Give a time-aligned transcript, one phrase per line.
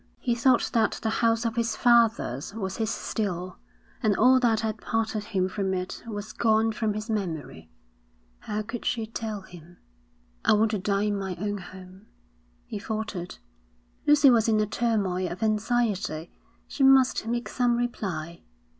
[0.19, 3.57] He thought that the house of his fathers was his still;
[4.01, 7.69] and all that had parted him from it was gone from his memory.
[8.39, 9.77] How could she tell him?
[10.43, 12.07] 'I want to die in my own home,'
[12.65, 13.37] he faltered.
[14.07, 16.31] Lucy was in a turmoil of anxiety.
[16.67, 18.41] She must make some reply.